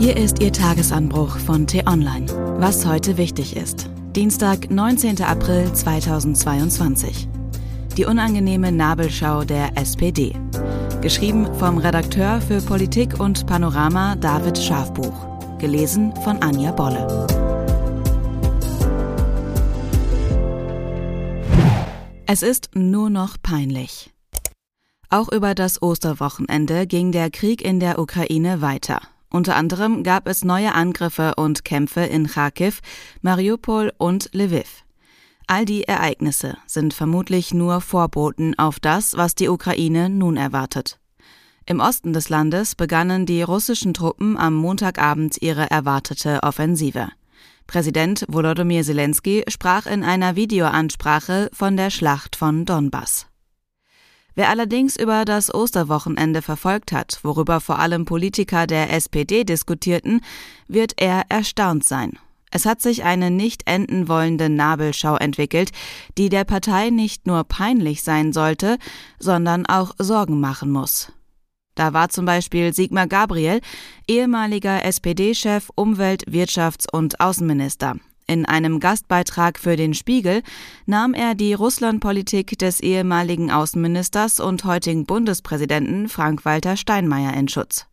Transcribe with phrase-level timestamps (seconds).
[0.00, 2.24] Hier ist Ihr Tagesanbruch von T-Online.
[2.58, 3.90] Was heute wichtig ist.
[4.16, 5.20] Dienstag, 19.
[5.20, 7.28] April 2022.
[7.98, 10.34] Die unangenehme Nabelschau der SPD.
[11.02, 15.12] Geschrieben vom Redakteur für Politik und Panorama David Schafbuch.
[15.58, 17.26] Gelesen von Anja Bolle.
[22.24, 24.14] Es ist nur noch peinlich.
[25.10, 29.02] Auch über das Osterwochenende ging der Krieg in der Ukraine weiter.
[29.30, 32.80] Unter anderem gab es neue Angriffe und Kämpfe in Kharkiv,
[33.22, 34.84] Mariupol und Lviv.
[35.46, 40.98] All die Ereignisse sind vermutlich nur Vorboten auf das, was die Ukraine nun erwartet.
[41.66, 47.08] Im Osten des Landes begannen die russischen Truppen am Montagabend ihre erwartete Offensive.
[47.68, 53.26] Präsident Volodymyr Zelensky sprach in einer Videoansprache von der Schlacht von Donbass.
[54.40, 60.22] Wer allerdings über das Osterwochenende verfolgt hat, worüber vor allem Politiker der SPD diskutierten,
[60.66, 62.18] wird eher erstaunt sein.
[62.50, 65.72] Es hat sich eine nicht enden wollende Nabelschau entwickelt,
[66.16, 68.78] die der Partei nicht nur peinlich sein sollte,
[69.18, 71.12] sondern auch Sorgen machen muss.
[71.74, 73.60] Da war zum Beispiel Sigmar Gabriel,
[74.08, 77.96] ehemaliger SPD-Chef, Umwelt-, Wirtschafts- und Außenminister.
[78.30, 80.44] In einem Gastbeitrag für den Spiegel
[80.86, 87.86] nahm er die Russlandpolitik des ehemaligen Außenministers und heutigen Bundespräsidenten Frank-Walter Steinmeier in Schutz.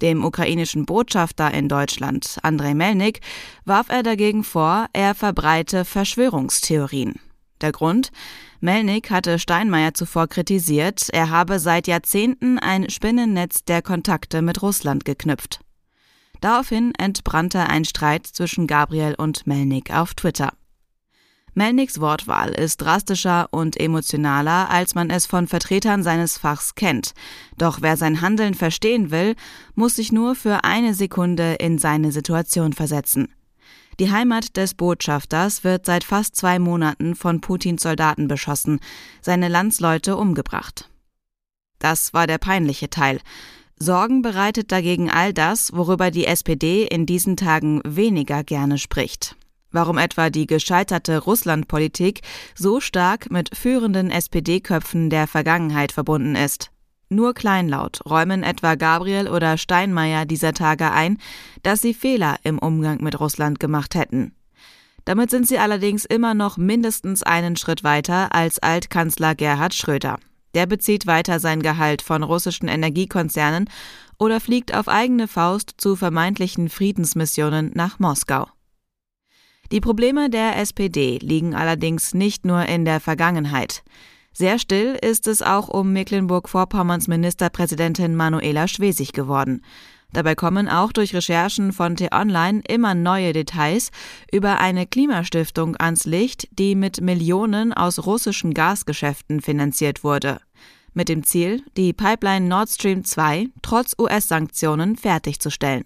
[0.00, 3.20] Dem ukrainischen Botschafter in Deutschland, Andrei Melnik,
[3.66, 7.16] warf er dagegen vor, er verbreite Verschwörungstheorien.
[7.60, 8.12] Der Grund?
[8.60, 15.04] Melnik hatte Steinmeier zuvor kritisiert, er habe seit Jahrzehnten ein Spinnennetz der Kontakte mit Russland
[15.04, 15.60] geknüpft.
[16.40, 20.52] Daraufhin entbrannte ein Streit zwischen Gabriel und Melnik auf Twitter.
[21.54, 27.12] Melniks Wortwahl ist drastischer und emotionaler, als man es von Vertretern seines Fachs kennt.
[27.58, 29.34] Doch wer sein Handeln verstehen will,
[29.74, 33.28] muss sich nur für eine Sekunde in seine Situation versetzen.
[33.98, 38.80] Die Heimat des Botschafters wird seit fast zwei Monaten von Putins Soldaten beschossen,
[39.20, 40.88] seine Landsleute umgebracht.
[41.80, 43.20] Das war der peinliche Teil.
[43.82, 49.36] Sorgen bereitet dagegen all das, worüber die SPD in diesen Tagen weniger gerne spricht.
[49.72, 52.20] Warum etwa die gescheiterte Russlandpolitik
[52.54, 56.70] so stark mit führenden SPD-Köpfen der Vergangenheit verbunden ist.
[57.08, 61.16] Nur kleinlaut räumen etwa Gabriel oder Steinmeier dieser Tage ein,
[61.62, 64.34] dass sie Fehler im Umgang mit Russland gemacht hätten.
[65.06, 70.18] Damit sind sie allerdings immer noch mindestens einen Schritt weiter als Altkanzler Gerhard Schröder.
[70.54, 73.68] Der bezieht weiter sein Gehalt von russischen Energiekonzernen
[74.18, 78.46] oder fliegt auf eigene Faust zu vermeintlichen Friedensmissionen nach Moskau.
[79.72, 83.84] Die Probleme der SPD liegen allerdings nicht nur in der Vergangenheit.
[84.32, 89.62] Sehr still ist es auch um Mecklenburg-Vorpommerns Ministerpräsidentin Manuela Schwesig geworden.
[90.12, 93.90] Dabei kommen auch durch Recherchen von T-Online immer neue Details
[94.32, 100.40] über eine Klimastiftung ans Licht, die mit Millionen aus russischen Gasgeschäften finanziert wurde.
[100.92, 105.84] Mit dem Ziel, die Pipeline Nord Stream 2 trotz US-Sanktionen fertigzustellen.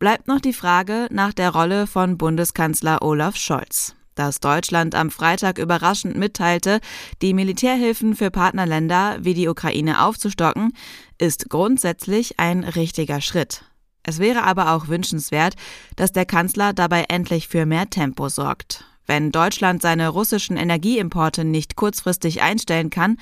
[0.00, 5.58] Bleibt noch die Frage nach der Rolle von Bundeskanzler Olaf Scholz dass Deutschland am Freitag
[5.58, 6.80] überraschend mitteilte,
[7.22, 10.72] die Militärhilfen für Partnerländer wie die Ukraine aufzustocken,
[11.18, 13.64] ist grundsätzlich ein richtiger Schritt.
[14.02, 15.54] Es wäre aber auch wünschenswert,
[15.96, 18.84] dass der Kanzler dabei endlich für mehr Tempo sorgt.
[19.08, 23.16] Wenn Deutschland seine russischen Energieimporte nicht kurzfristig einstellen kann,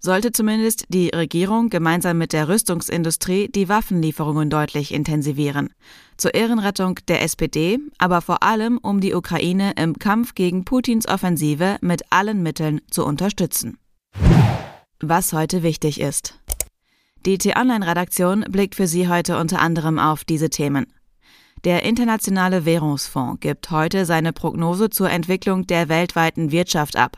[0.00, 5.70] sollte zumindest die Regierung gemeinsam mit der Rüstungsindustrie die Waffenlieferungen deutlich intensivieren.
[6.16, 11.78] Zur Ehrenrettung der SPD, aber vor allem um die Ukraine im Kampf gegen Putins Offensive
[11.80, 13.78] mit allen Mitteln zu unterstützen.
[15.00, 16.40] Was heute wichtig ist.
[17.26, 20.86] Die T-Online-Redaktion blickt für Sie heute unter anderem auf diese Themen.
[21.64, 27.16] Der Internationale Währungsfonds gibt heute seine Prognose zur Entwicklung der weltweiten Wirtschaft ab.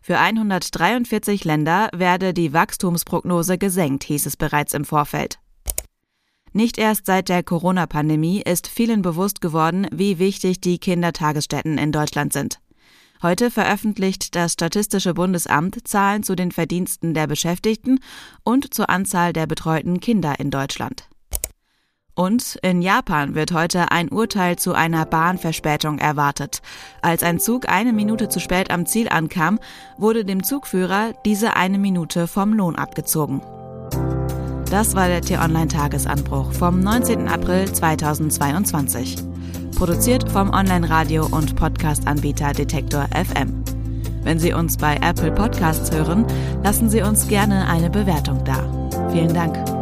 [0.00, 5.38] Für 143 Länder werde die Wachstumsprognose gesenkt, hieß es bereits im Vorfeld.
[6.54, 12.32] Nicht erst seit der Corona-Pandemie ist vielen bewusst geworden, wie wichtig die Kindertagesstätten in Deutschland
[12.32, 12.60] sind.
[13.22, 18.00] Heute veröffentlicht das Statistische Bundesamt Zahlen zu den Verdiensten der Beschäftigten
[18.42, 21.08] und zur Anzahl der betreuten Kinder in Deutschland.
[22.14, 26.60] Und in Japan wird heute ein Urteil zu einer Bahnverspätung erwartet.
[27.00, 29.58] Als ein Zug eine Minute zu spät am Ziel ankam,
[29.96, 33.40] wurde dem Zugführer diese eine Minute vom Lohn abgezogen.
[34.70, 37.28] Das war der T-Online-Tagesanbruch vom 19.
[37.28, 39.16] April 2022.
[39.76, 43.64] Produziert vom Online-Radio- und Podcast-Anbieter Detektor FM.
[44.22, 46.24] Wenn Sie uns bei Apple Podcasts hören,
[46.62, 49.10] lassen Sie uns gerne eine Bewertung da.
[49.10, 49.81] Vielen Dank.